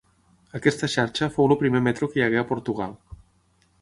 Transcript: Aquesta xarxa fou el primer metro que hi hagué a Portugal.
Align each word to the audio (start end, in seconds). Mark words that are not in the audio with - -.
Aquesta 0.59 0.89
xarxa 0.93 1.29
fou 1.37 1.47
el 1.55 1.59
primer 1.61 1.81
metro 1.89 2.11
que 2.15 2.21
hi 2.21 2.25
hagué 2.29 2.41
a 2.43 2.47
Portugal. 2.53 2.97